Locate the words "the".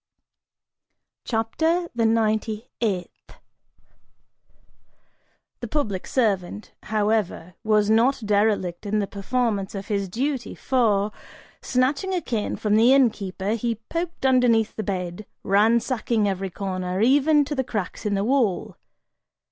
1.93-2.07, 5.59-5.67, 8.97-9.05, 12.77-12.91, 14.75-14.81, 17.53-17.63, 18.15-18.23